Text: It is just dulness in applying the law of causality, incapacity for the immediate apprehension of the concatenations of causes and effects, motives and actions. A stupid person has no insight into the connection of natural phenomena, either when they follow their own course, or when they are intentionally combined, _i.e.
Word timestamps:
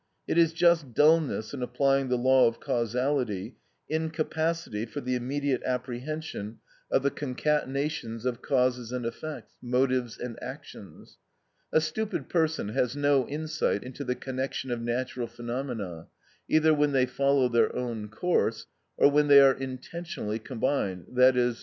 It 0.27 0.35
is 0.39 0.51
just 0.51 0.95
dulness 0.95 1.53
in 1.53 1.61
applying 1.61 2.09
the 2.09 2.17
law 2.17 2.47
of 2.47 2.59
causality, 2.59 3.57
incapacity 3.87 4.83
for 4.87 4.99
the 4.99 5.13
immediate 5.13 5.61
apprehension 5.63 6.57
of 6.89 7.03
the 7.03 7.11
concatenations 7.11 8.25
of 8.25 8.41
causes 8.41 8.91
and 8.91 9.05
effects, 9.05 9.57
motives 9.61 10.17
and 10.17 10.41
actions. 10.41 11.19
A 11.71 11.79
stupid 11.79 12.29
person 12.29 12.69
has 12.69 12.95
no 12.95 13.27
insight 13.27 13.83
into 13.83 14.03
the 14.03 14.15
connection 14.15 14.71
of 14.71 14.81
natural 14.81 15.27
phenomena, 15.27 16.07
either 16.49 16.73
when 16.73 16.93
they 16.93 17.05
follow 17.05 17.47
their 17.47 17.71
own 17.75 18.09
course, 18.09 18.65
or 18.97 19.07
when 19.11 19.27
they 19.27 19.39
are 19.39 19.53
intentionally 19.53 20.39
combined, 20.39 21.05
_i.e. 21.15 21.55